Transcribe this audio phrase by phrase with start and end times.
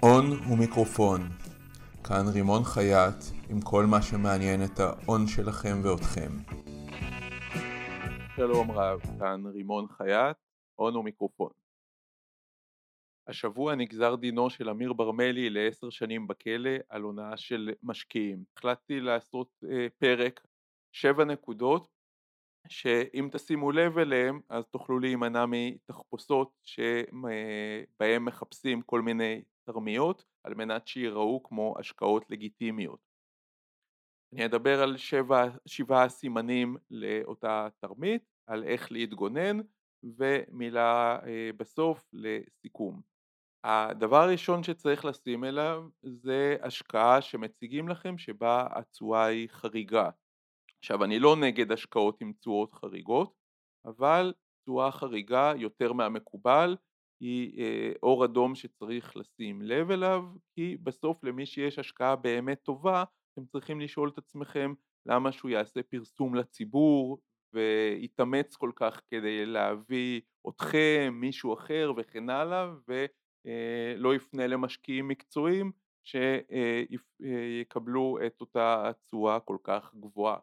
[0.00, 1.20] הון ומיקרופון,
[2.04, 3.14] כאן רימון חייט
[3.50, 6.30] עם כל מה שמעניין את ההון שלכם ואותכם.
[8.36, 10.36] שלום רב, כאן רימון חייט,
[10.74, 11.50] הון ומיקרופון.
[13.26, 18.44] השבוע נגזר דינו של אמיר ברמלי לעשר שנים בכלא על הונאה של משקיעים.
[18.56, 20.46] החלטתי לעשות אה, פרק
[20.92, 21.88] שבע נקודות
[22.68, 29.42] שאם תשימו לב אליהם אז תוכלו להימנע מתחפושות שבהם מחפשים כל מיני
[29.72, 33.00] תרמיות על מנת שיראו כמו השקעות לגיטימיות.
[34.34, 39.58] אני אדבר על שבע, שבעה סימנים לאותה תרמית, על איך להתגונן
[40.02, 43.00] ומילה אה, בסוף לסיכום.
[43.64, 50.10] הדבר הראשון שצריך לשים אליו זה השקעה שמציגים לכם שבה התשואה היא חריגה.
[50.78, 53.32] עכשיו אני לא נגד השקעות עם תשואות חריגות,
[53.84, 54.32] אבל
[54.64, 56.76] תשואה חריגה יותר מהמקובל
[57.20, 63.04] היא אה, אור אדום שצריך לשים לב אליו, כי בסוף למי שיש השקעה באמת טובה,
[63.32, 64.74] אתם צריכים לשאול את עצמכם
[65.06, 67.18] למה שהוא יעשה פרסום לציבור
[67.52, 75.72] ויתאמץ כל כך כדי להביא אתכם, מישהו אחר וכן הלאה, ולא אה, יפנה למשקיעים מקצועיים
[77.22, 80.38] שיקבלו את אותה תשואה כל כך גבוהה.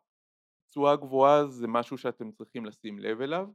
[0.69, 3.47] תשואה גבוהה זה משהו שאתם צריכים לשים לב אליו.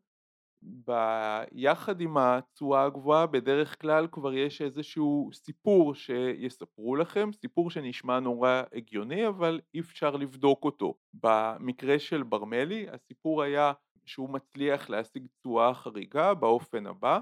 [0.63, 8.63] ביחד עם התשואה הגבוהה בדרך כלל כבר יש איזשהו סיפור שיספרו לכם, סיפור שנשמע נורא
[8.73, 10.95] הגיוני אבל אי אפשר לבדוק אותו.
[11.15, 13.73] במקרה של ברמלי הסיפור היה
[14.07, 17.21] שהוא מצליח להשיג תשואה חריגה באופן הבא,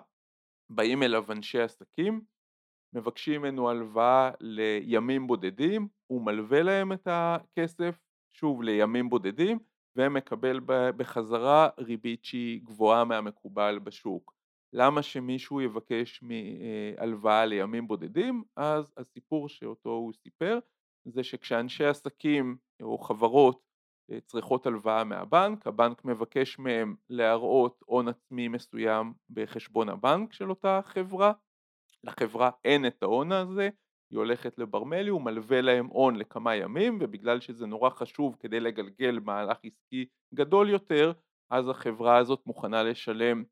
[0.71, 2.21] באים אליו אנשי עסקים,
[2.93, 7.99] מבקשים ממנו הלוואה לימים בודדים, הוא מלווה להם את הכסף
[8.33, 9.59] שוב לימים בודדים
[9.99, 14.35] ומקבל בחזרה ריבית שהיא גבוהה מהמקובל בשוק.
[14.73, 18.45] למה שמישהו יבקש מהלוואה לימים בודדים?
[18.57, 20.59] אז הסיפור שאותו הוא סיפר
[21.05, 23.63] זה שכשאנשי עסקים או חברות
[24.11, 30.81] אה, צריכות הלוואה מהבנק, הבנק מבקש מהם להראות הון עצמי מסוים בחשבון הבנק של אותה
[30.85, 31.33] חברה,
[32.05, 33.69] לחברה אין את ההון הזה,
[34.11, 39.19] היא הולכת לברמלי, הוא מלווה להם הון לכמה ימים ובגלל שזה נורא חשוב כדי לגלגל
[39.25, 41.13] מהלך עסקי גדול יותר
[41.51, 43.45] אז החברה הזאת מוכנה לשלם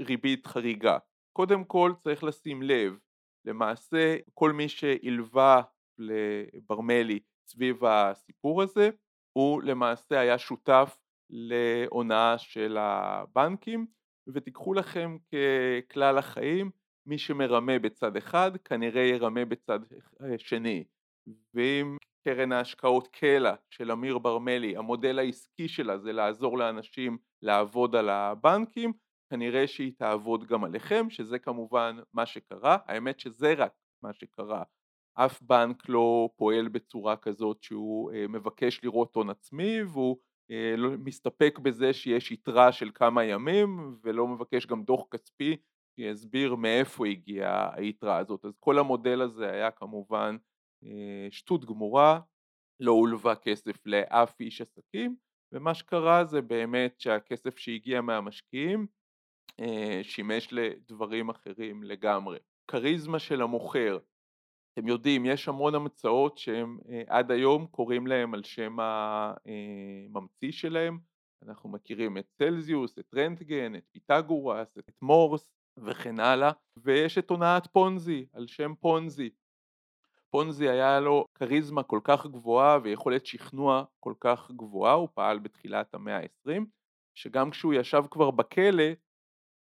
[0.00, 0.98] ריבית חריגה.
[1.32, 2.98] קודם כל צריך לשים לב,
[3.44, 5.62] למעשה כל מי שהלווה
[5.98, 8.90] לברמלי סביב הסיפור הזה
[9.32, 10.98] הוא למעשה היה שותף
[11.30, 13.86] להונאה של הבנקים
[14.26, 15.16] ותיקחו לכם
[15.88, 16.70] ככלל החיים
[17.06, 19.80] מי שמרמה בצד אחד כנראה ירמה בצד
[20.38, 20.84] שני.
[21.54, 28.08] ואם קרן ההשקעות קלע של אמיר ברמלי המודל העסקי שלה זה לעזור לאנשים לעבוד על
[28.08, 28.92] הבנקים
[29.30, 32.76] כנראה שהיא תעבוד גם עליכם שזה כמובן מה שקרה.
[32.86, 33.72] האמת שזה רק
[34.02, 34.62] מה שקרה.
[35.14, 40.16] אף בנק לא פועל בצורה כזאת שהוא אה, מבקש לראות הון עצמי והוא
[40.50, 45.56] אה, לא מסתפק בזה שיש יתרה של כמה ימים ולא מבקש גם דוח כספי
[45.96, 48.44] שיסביר מאיפה הגיעה היתרה הזאת.
[48.44, 50.36] אז כל המודל הזה היה כמובן
[50.84, 52.20] אה, שטות גמורה,
[52.80, 55.16] לא הולווה כסף לאף איש עסקים,
[55.52, 58.86] ומה שקרה זה באמת שהכסף שהגיע מהמשקיעים
[59.60, 62.38] אה, שימש לדברים אחרים לגמרי.
[62.70, 63.98] כריזמה של המוכר,
[64.72, 70.98] אתם יודעים, יש המון המצאות שהם אה, עד היום קוראים להם על שם הממציא שלהם,
[71.42, 77.66] אנחנו מכירים את צלזיוס, את רנטגן, את פיתגורס, את מורס, וכן הלאה, ויש את הונאת
[77.66, 79.30] פונזי, על שם פונזי.
[80.30, 85.94] פונזי היה לו כריזמה כל כך גבוהה ויכולת שכנוע כל כך גבוהה, הוא פעל בתחילת
[85.94, 86.62] המאה ה-20,
[87.14, 88.84] שגם כשהוא ישב כבר בכלא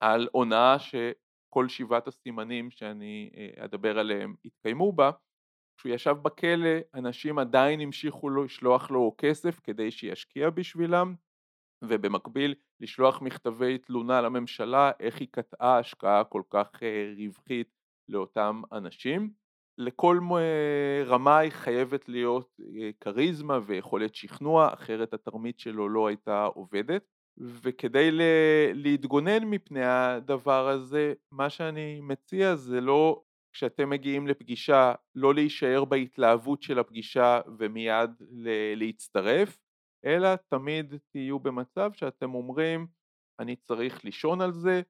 [0.00, 5.10] על הונאה שכל שבעת הסימנים שאני אה, אדבר עליהם התקיימו בה,
[5.76, 11.14] כשהוא ישב בכלא אנשים עדיין המשיכו לו לשלוח לו כסף כדי שישקיע בשבילם
[11.84, 17.68] ובמקביל לשלוח מכתבי תלונה לממשלה איך היא קטעה השקעה כל כך אה, רווחית
[18.08, 19.30] לאותם אנשים.
[19.78, 20.18] לכל
[21.06, 27.04] רמה היא חייבת להיות אה, כריזמה ויכולת שכנוע, אחרת התרמית שלו לא הייתה עובדת.
[27.40, 28.08] וכדי
[28.74, 33.22] להתגונן מפני הדבר הזה, מה שאני מציע זה לא
[33.52, 38.10] כשאתם מגיעים לפגישה, לא להישאר בהתלהבות של הפגישה ומיד
[38.76, 39.58] להצטרף,
[40.04, 42.86] אלא תמיד תהיו במצב שאתם אומרים
[43.38, 44.82] אני צריך לישון על זה,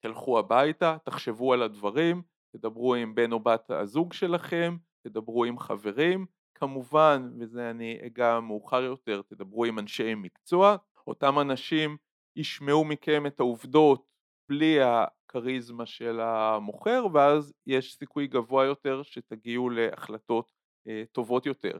[0.00, 2.22] תלכו הביתה, תחשבו על הדברים,
[2.56, 8.82] תדברו עם בן או בת הזוג שלכם, תדברו עם חברים, כמובן, וזה אני אגע מאוחר
[8.82, 11.96] יותר, תדברו עם אנשי מקצוע, אותם אנשים
[12.36, 14.06] ישמעו מכם את העובדות
[14.48, 20.52] בלי הכריזמה של המוכר ואז יש סיכוי גבוה יותר שתגיעו להחלטות
[20.88, 21.78] אה, טובות יותר.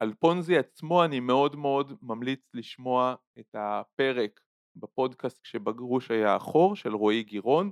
[0.00, 4.40] על פונזי עצמו אני מאוד מאוד ממליץ לשמוע את הפרק
[4.76, 7.70] בפודקאסט כשבגרוש היה החור של רועי גירון.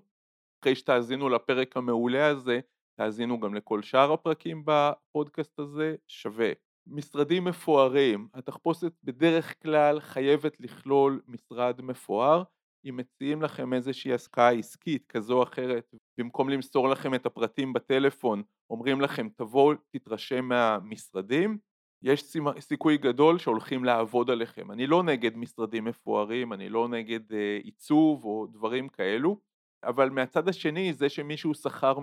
[0.60, 2.60] אחרי שתאזינו לפרק המעולה הזה,
[2.98, 6.52] תאזינו גם לכל שאר הפרקים בפודקאסט הזה, שווה.
[6.86, 12.42] משרדים מפוארים, התחפושת בדרך כלל חייבת לכלול משרד מפואר
[12.88, 18.42] אם מציעים לכם איזושהי השקעה עסקית כזו או אחרת במקום למסור לכם את הפרטים בטלפון
[18.70, 21.58] אומרים לכם תבואו תתרשם מהמשרדים
[22.02, 24.70] יש סיכוי גדול שהולכים לעבוד עליכם.
[24.70, 29.37] אני לא נגד משרדים מפוארים אני לא נגד אה, עיצוב או דברים כאלו
[29.84, 31.99] אבל מהצד השני זה שמישהו שכר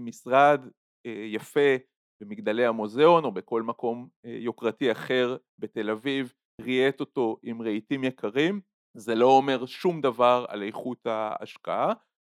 [0.00, 0.66] משרד
[1.06, 1.76] אה, יפה
[2.20, 8.60] במגדלי המוזיאון או בכל מקום אה, יוקרתי אחר בתל אביב ריהט אותו עם רהיטים יקרים
[8.94, 11.92] זה לא אומר שום דבר על איכות ההשקעה.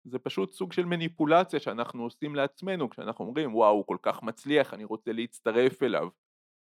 [0.04, 4.74] זה פשוט סוג של מניפולציה שאנחנו עושים לעצמנו כשאנחנו אומרים וואו הוא כל כך מצליח
[4.74, 6.08] אני רוצה להצטרף אליו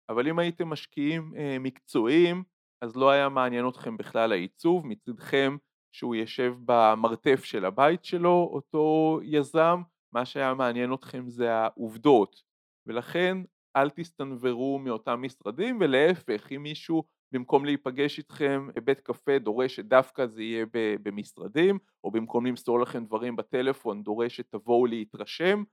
[0.10, 2.44] אבל אם הייתם משקיעים אה, מקצועיים
[2.82, 5.58] אז לא היה מעניין אתכם בכלל העיצוב מצדכם
[5.92, 9.82] שהוא יושב במרתף של הבית שלו אותו יזם
[10.14, 12.42] מה שהיה מעניין אתכם זה העובדות.
[12.86, 13.38] ולכן
[13.76, 20.44] אל תסתנוורו מאותם משרדים ולהפך אם מישהו במקום להיפגש איתכם בבית קפה דורש שדווקא זה
[20.44, 20.66] יהיה
[21.04, 25.64] במשרדים או במקום למסור לכם דברים בטלפון דורש שתבואו להתרשם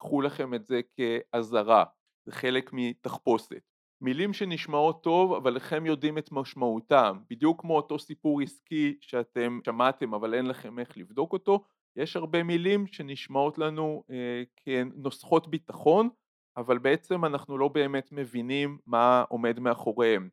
[0.00, 1.84] קחו לכם את זה כאזהרה
[2.26, 8.40] זה חלק מתחפושת מילים שנשמעות טוב אבל לכם יודעים את משמעותם בדיוק כמו אותו סיפור
[8.40, 11.64] עסקי שאתם שמעתם אבל אין לכם איך לבדוק אותו
[11.96, 16.08] יש הרבה מילים שנשמעות לנו אה, כנוסחות ביטחון
[16.56, 20.28] אבל בעצם אנחנו לא באמת מבינים מה עומד מאחוריהם.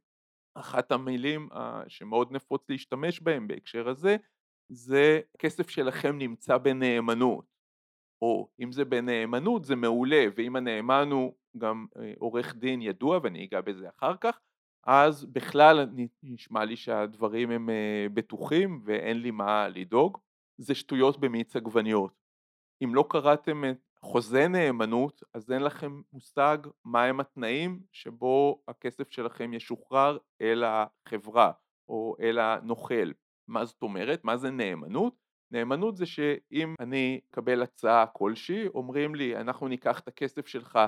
[0.56, 1.50] אחת המילים
[1.88, 4.18] שמאוד נפוץ להשתמש בהם בהקשר הזה
[4.70, 7.46] זה כסף שלכם נמצא בנאמנות
[8.22, 13.46] או אם זה בנאמנות זה מעולה ואם הנאמן הוא גם אה, עורך דין ידוע ואני
[13.46, 14.40] אגע בזה אחר כך
[14.84, 15.88] אז בכלל
[16.24, 20.18] נשמע לי שהדברים הם אה, בטוחים ואין לי מה לדאוג
[20.58, 22.24] זה שטויות במיץ עגבניות
[22.84, 29.54] אם לא קראתם את חוזה נאמנות אז אין לכם מושג מהם התנאים שבו הכסף שלכם
[29.54, 31.52] ישוחרר אל החברה
[31.90, 33.12] או אל הנוכל.
[33.48, 34.24] מה זאת אומרת?
[34.24, 35.16] מה זה נאמנות?
[35.52, 40.80] נאמנות זה שאם אני אקבל הצעה כלשהי אומרים לי אנחנו ניקח את הכסף שלך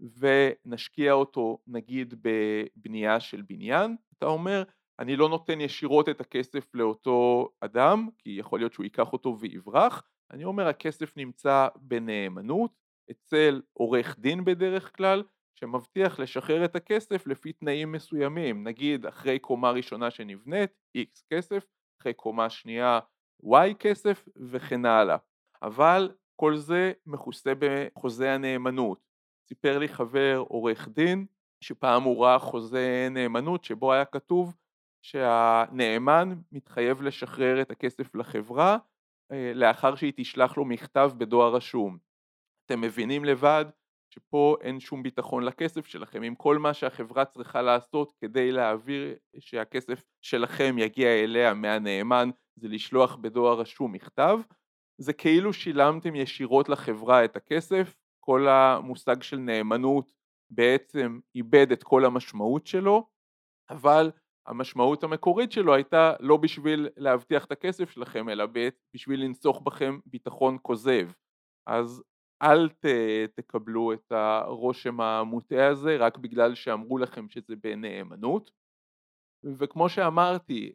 [0.00, 4.62] ונשקיע אותו נגיד בבנייה של בניין אתה אומר
[4.98, 10.02] אני לא נותן ישירות את הכסף לאותו אדם כי יכול להיות שהוא ייקח אותו ויברח.
[10.30, 12.70] אני אומר הכסף נמצא בנאמנות
[13.10, 15.22] אצל עורך דין בדרך כלל
[15.54, 18.64] שמבטיח לשחרר את הכסף לפי תנאים מסוימים.
[18.64, 21.66] נגיד אחרי קומה ראשונה שנבנית X כסף
[22.00, 23.00] אחרי קומה שנייה
[23.44, 25.16] Y כסף וכן הלאה.
[25.62, 29.03] אבל כל זה מכוסה בחוזה הנאמנות
[29.48, 31.26] סיפר לי חבר עורך דין
[31.60, 34.54] שפעם הוא ראה חוזה נאמנות שבו היה כתוב
[35.02, 38.78] שהנאמן מתחייב לשחרר את הכסף לחברה
[39.32, 41.98] אה, לאחר שהיא תשלח לו מכתב בדואר רשום.
[42.66, 43.64] אתם מבינים לבד
[44.10, 46.22] שפה אין שום ביטחון לכסף שלכם.
[46.22, 53.16] אם כל מה שהחברה צריכה לעשות כדי להעביר שהכסף שלכם יגיע אליה מהנאמן זה לשלוח
[53.16, 54.38] בדואר רשום מכתב,
[54.98, 57.94] זה כאילו שילמתם ישירות לחברה את הכסף,
[58.24, 60.12] כל המושג של נאמנות
[60.50, 63.06] בעצם איבד את כל המשמעות שלו,
[63.70, 64.10] אבל
[64.46, 68.44] המשמעות המקורית שלו הייתה לא בשביל להבטיח את הכסף שלכם אלא
[68.94, 71.08] בשביל לנסוך בכם ביטחון כוזב.
[71.66, 72.02] אז
[72.42, 72.86] אל ת,
[73.34, 78.50] תקבלו את הרושם המוטעה הזה רק בגלל שאמרו לכם שזה בנאמנות.
[79.58, 80.72] וכמו שאמרתי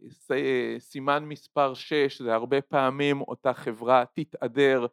[0.80, 4.86] סימן מספר 6 זה הרבה פעמים אותה חברה תתהדר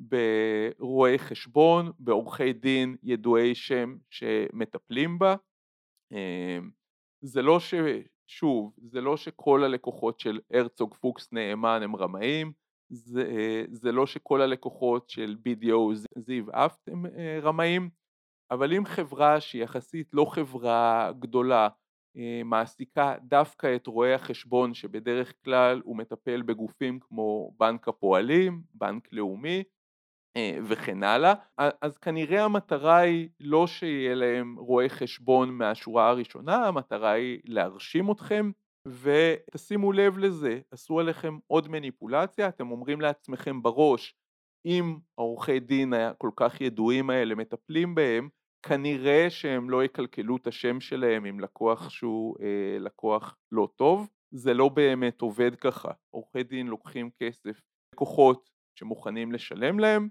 [0.00, 5.36] ברואי חשבון, בעורכי דין ידועי שם שמטפלים בה.
[7.22, 7.74] זה לא ש...
[8.30, 12.52] שוב, זה לא שכל הלקוחות של הרצוג פוקס נאמן הם רמאים,
[12.90, 17.90] זה, זה לא שכל הלקוחות של BDO זיו אפט הם אה, רמאים,
[18.50, 21.68] אבל אם חברה שהיא יחסית לא חברה גדולה
[22.16, 29.08] אה, מעסיקה דווקא את רואי החשבון שבדרך כלל הוא מטפל בגופים כמו בנק הפועלים, בנק
[29.12, 29.62] לאומי אה,
[30.38, 37.40] וכן הלאה, אז כנראה המטרה היא לא שיהיה להם רואי חשבון מהשורה הראשונה, המטרה היא
[37.44, 38.50] להרשים אתכם
[38.86, 44.14] ותשימו לב לזה, עשו עליכם עוד מניפולציה, אתם אומרים לעצמכם בראש
[44.66, 48.28] אם העורכי דין הכל כך ידועים האלה מטפלים בהם,
[48.62, 54.54] כנראה שהם לא יקלקלו את השם שלהם עם לקוח שהוא אה, לקוח לא טוב, זה
[54.54, 57.60] לא באמת עובד ככה, עורכי דין לוקחים כסף,
[57.94, 60.08] לקוחות שמוכנים לשלם להם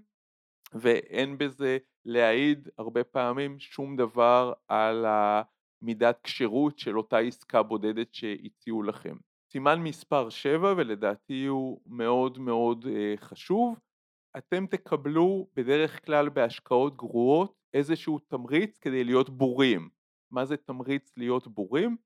[0.72, 8.82] ואין בזה להעיד הרבה פעמים שום דבר על המידת כשירות של אותה עסקה בודדת שהציעו
[8.82, 9.16] לכם.
[9.52, 13.78] סימן מספר 7 ולדעתי הוא מאוד מאוד אה, חשוב,
[14.36, 19.88] אתם תקבלו בדרך כלל בהשקעות גרועות איזשהו תמריץ כדי להיות בורים.
[20.30, 21.96] מה זה תמריץ להיות בורים?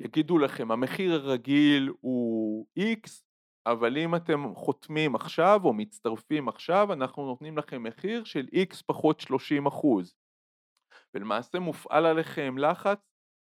[0.00, 3.22] יגידו לכם המחיר הרגיל הוא X
[3.66, 9.20] אבל אם אתם חותמים עכשיו או מצטרפים עכשיו אנחנו נותנים לכם מחיר של X פחות
[9.20, 10.14] 30 אחוז
[11.14, 12.98] ולמעשה מופעל עליכם לחץ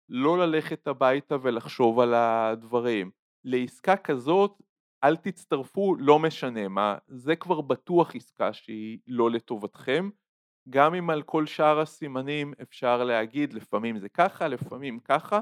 [0.10, 3.12] לא ללכת הביתה ולחשוב על הדברים.
[3.44, 4.62] לעסקה כזאת
[5.04, 10.10] אל תצטרפו לא משנה מה, זה כבר בטוח עסקה שהיא לא לטובתכם.
[10.70, 15.40] גם אם על כל שאר הסימנים אפשר להגיד לפעמים זה ככה, לפעמים ככה,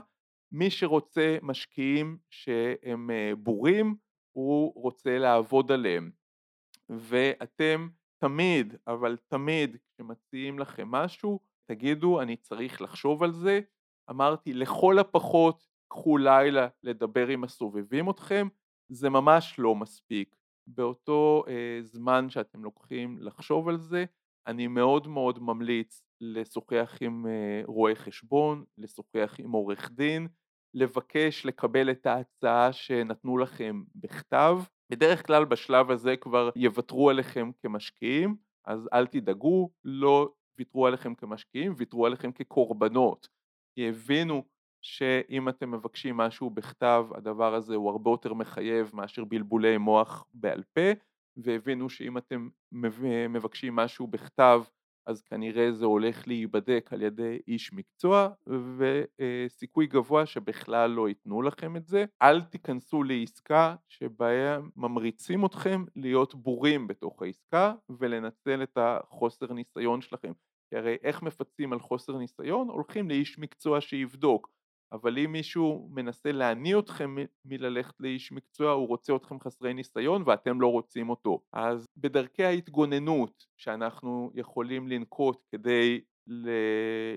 [0.51, 3.95] מי שרוצה משקיעים שהם אה, בורים
[4.35, 6.11] הוא רוצה לעבוד עליהם.
[6.89, 7.87] ואתם
[8.17, 13.59] תמיד, אבל תמיד כשמציעים לכם משהו תגידו אני צריך לחשוב על זה.
[14.09, 18.47] אמרתי לכל הפחות קחו לילה לדבר עם הסובבים אתכם,
[18.89, 20.35] זה ממש לא מספיק.
[20.67, 24.05] באותו אה, זמן שאתם לוקחים לחשוב על זה,
[24.47, 30.27] אני מאוד מאוד ממליץ לשוחח עם אה, רואה חשבון, לשוחח עם עורך דין,
[30.75, 34.59] לבקש לקבל את ההצעה שנתנו לכם בכתב.
[34.89, 41.73] בדרך כלל בשלב הזה כבר יוותרו עליכם כמשקיעים, אז אל תדאגו, לא ויתרו עליכם כמשקיעים,
[41.77, 43.27] ויתרו עליכם כקורבנות.
[43.75, 44.43] כי הבינו
[44.81, 50.63] שאם אתם מבקשים משהו בכתב הדבר הזה הוא הרבה יותר מחייב מאשר בלבולי מוח בעל
[50.73, 50.91] פה
[51.37, 52.49] והבינו שאם אתם
[53.29, 54.63] מבקשים משהו בכתב
[55.05, 58.29] אז כנראה זה הולך להיבדק על ידי איש מקצוע
[58.77, 62.05] וסיכוי גבוה שבכלל לא ייתנו לכם את זה.
[62.21, 70.31] אל תיכנסו לעסקה שבה ממריצים אתכם להיות בורים בתוך העסקה ולנצל את החוסר ניסיון שלכם.
[70.69, 72.69] כי הרי איך מפצים על חוסר ניסיון?
[72.69, 74.49] הולכים לאיש מקצוע שיבדוק.
[74.95, 80.61] אבל אם מישהו מנסה להניא אתכם מללכת לאיש מקצוע, הוא רוצה אתכם חסרי ניסיון ואתם
[80.61, 81.41] לא רוצים אותו.
[81.53, 86.01] אז בדרכי ההתגוננות שאנחנו יכולים לנקוט כדי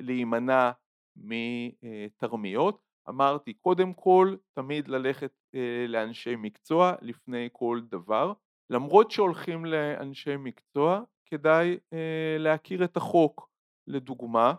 [0.02, 0.70] להימנע
[1.16, 8.32] מתרמיות, אמרתי קודם כל תמיד ללכת אה, לאנשי מקצוע לפני כל דבר.
[8.70, 13.48] למרות שהולכים לאנשי מקצוע, כדאי אה, להכיר את החוק.
[13.88, 14.54] לדוגמה,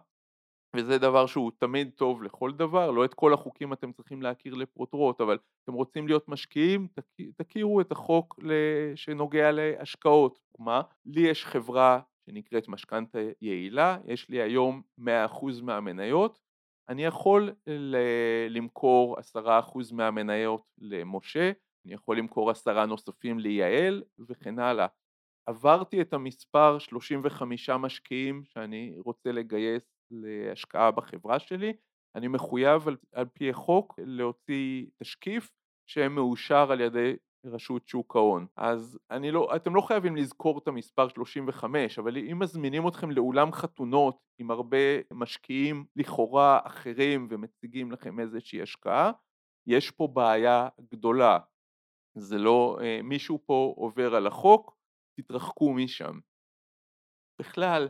[0.75, 5.21] וזה דבר שהוא תמיד טוב לכל דבר, לא את כל החוקים אתם צריכים להכיר לפרוטרוט,
[5.21, 6.88] אבל אתם רוצים להיות משקיעים,
[7.38, 8.39] תכירו את החוק
[8.95, 10.39] שנוגע להשקעות.
[10.59, 10.81] מה?
[11.05, 15.03] לי יש חברה שנקראת משכנתה יעילה, יש לי היום 100%
[15.63, 16.39] מהמניות,
[16.89, 17.51] אני יכול
[18.49, 21.51] למכור 10% מהמניות למשה,
[21.85, 24.88] אני יכול למכור עשרה נוספים ליעל וכן הלאה.
[25.45, 31.73] עברתי את המספר 35 משקיעים שאני רוצה לגייס להשקעה בחברה שלי,
[32.15, 35.49] אני מחויב על, על פי החוק להוציא תשקיף
[35.89, 38.47] שמאושר על ידי רשות שוק ההון.
[38.55, 43.51] אז אני לא, אתם לא חייבים לזכור את המספר 35, אבל אם מזמינים אתכם לאולם
[43.51, 44.77] חתונות עם הרבה
[45.13, 49.11] משקיעים לכאורה אחרים ומציגים לכם איזושהי השקעה,
[49.67, 51.39] יש פה בעיה גדולה.
[52.17, 54.77] זה לא, אה, מישהו פה עובר על החוק,
[55.19, 56.19] תתרחקו משם.
[57.39, 57.87] בכלל,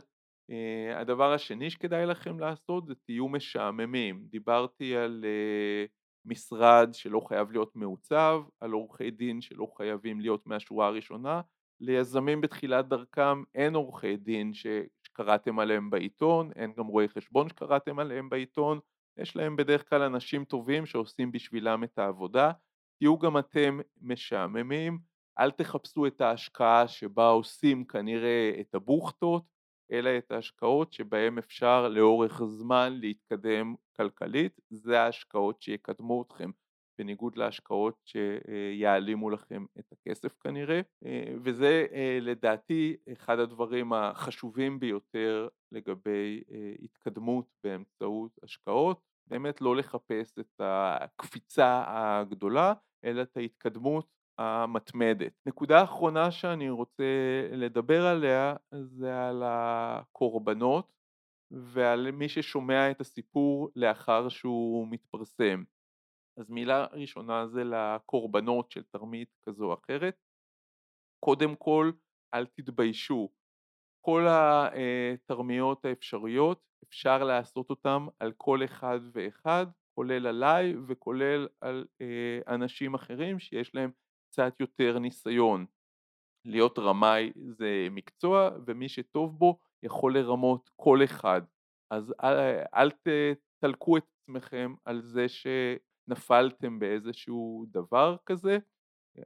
[0.94, 4.24] הדבר השני שכדאי לכם לעשות זה תהיו משעממים.
[4.30, 5.84] דיברתי על אה,
[6.24, 11.40] משרד שלא חייב להיות מעוצב, על עורכי דין שלא חייבים להיות מהשורה הראשונה,
[11.80, 18.28] ליזמים בתחילת דרכם אין עורכי דין שקראתם עליהם בעיתון, אין גם רואי חשבון שקראתם עליהם
[18.28, 18.78] בעיתון,
[19.16, 22.52] יש להם בדרך כלל אנשים טובים שעושים בשבילם את העבודה,
[22.98, 24.98] תהיו גם אתם משעממים,
[25.38, 29.42] אל תחפשו את ההשקעה שבה עושים כנראה את הבוכטות,
[29.92, 36.50] אלא את ההשקעות שבהן אפשר לאורך זמן להתקדם כלכלית, זה ההשקעות שיקדמו אתכם,
[36.98, 40.80] בניגוד להשקעות שיעלימו לכם את הכסף כנראה,
[41.42, 41.86] וזה
[42.20, 46.42] לדעתי אחד הדברים החשובים ביותר לגבי
[46.82, 52.72] התקדמות באמצעות השקעות, באמת לא לחפש את הקפיצה הגדולה,
[53.04, 54.06] אלא את ההתקדמות
[54.40, 55.32] המתמדת.
[55.46, 57.04] נקודה אחרונה שאני רוצה
[57.52, 60.92] לדבר עליה זה על הקורבנות
[61.50, 65.64] ועל מי ששומע את הסיפור לאחר שהוא מתפרסם.
[66.36, 70.16] אז מילה ראשונה זה לקורבנות של תרמית כזו או אחרת.
[71.24, 71.92] קודם כל
[72.34, 73.28] אל תתביישו.
[74.00, 81.86] כל התרמיות האפשריות אפשר לעשות אותם על כל אחד ואחד כולל עליי וכולל על
[82.48, 83.90] אנשים אחרים שיש להם
[84.30, 85.66] קצת יותר ניסיון.
[86.44, 91.42] להיות רמאי זה מקצוע ומי שטוב בו יכול לרמות כל אחד
[91.90, 92.36] אז אל,
[92.74, 92.90] אל
[93.64, 98.58] תלקו את עצמכם על זה שנפלתם באיזשהו דבר כזה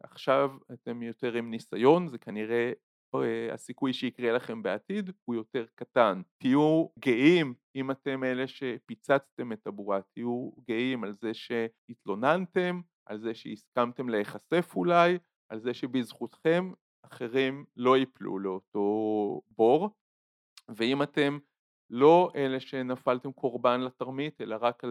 [0.02, 2.72] עכשיו אתם יותר עם ניסיון זה כנראה
[3.14, 6.22] אה, הסיכוי שיקרה לכם בעתיד הוא יותר קטן.
[6.38, 13.34] תהיו גאים אם אתם אלה שפיצצתם את הבועה, תהיו גאים על זה שהתלוננתם, על זה
[13.34, 15.18] שהסכמתם להיחשף אולי,
[15.48, 19.90] על זה שבזכותכם אחרים לא ייפלו לאותו בור,
[20.68, 21.38] ואם אתם
[21.90, 24.84] לא אלה שנפלתם קורבן לתרמית, אלא רק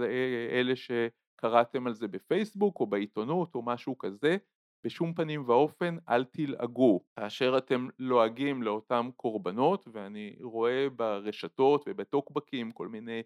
[0.52, 4.38] אלה שקראתם על זה בפייסבוק או בעיתונות או משהו כזה,
[4.84, 7.04] בשום פנים ואופן אל תלעגו.
[7.16, 13.22] כאשר אתם לועגים לאותם קורבנות ואני רואה ברשתות ובטוקבקים כל מיני אה,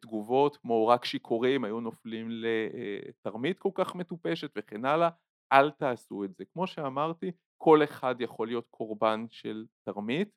[0.00, 5.08] תגובות כמו רק שיכורים היו נופלים לתרמית כל כך מטופשת וכן הלאה
[5.52, 10.28] אל תעשו את זה כמו שאמרתי כל אחד יכול להיות קורבן של תרמית.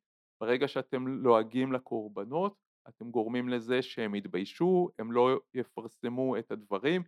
[0.41, 2.55] ברגע שאתם לועגים לקורבנות
[2.87, 7.03] אתם גורמים לזה שהם יתביישו הם לא יפרסמו את הדברים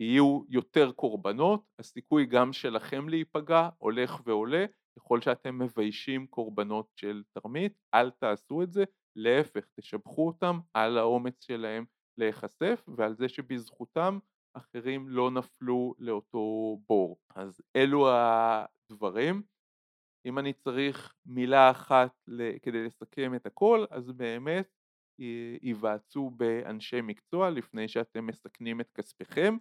[0.00, 4.66] יהיו יותר קורבנות, הסיכוי גם שלכם להיפגע הולך ועולה
[4.98, 8.84] ככל שאתם מביישים קורבנות של תרמית, אל תעשו את זה,
[9.16, 11.84] להפך תשבחו אותם על האומץ שלהם
[12.18, 14.18] להיחשף ועל זה שבזכותם
[14.54, 17.18] אחרים לא נפלו לאותו בור.
[17.34, 19.42] אז אלו הדברים.
[20.26, 22.10] אם אני צריך מילה אחת
[22.62, 24.68] כדי לסכם את הכל, אז באמת
[25.62, 29.56] היוועצו באנשי מקצוע לפני שאתם מסכנים את כספיכם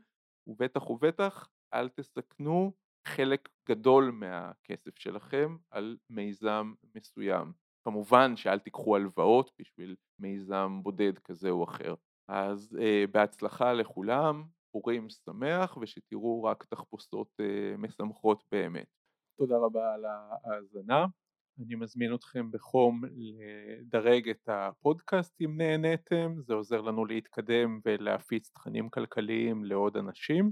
[0.48, 2.74] ובטח ובטח אל תסכנו
[3.08, 7.54] חלק גדול מהכסף שלכם על מיזם מסוים.
[7.84, 11.96] כמובן שאל תיקחו הלוואות בשביל מיזם בודד כזה או אחר.
[12.28, 18.88] אז אה, בהצלחה לכולם, פורים שמח ושתראו רק תחפושות אה, משמחות באמת.
[19.38, 21.06] תודה רבה על ההאזנה.
[21.60, 28.90] אני מזמין אתכם בחום לדרג את הפודקאסט אם נהניתם, זה עוזר לנו להתקדם ולהפיץ תכנים
[28.90, 30.52] כלכליים לעוד אנשים.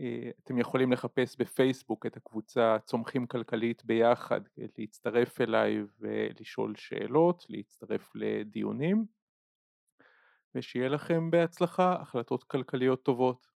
[0.00, 4.40] אה, אתם יכולים לחפש בפייסבוק את הקבוצה צומחים כלכלית ביחד,
[4.78, 9.06] להצטרף אליי ולשאול שאלות, להצטרף לדיונים,
[10.54, 13.51] ושיהיה לכם בהצלחה החלטות כלכליות טובות.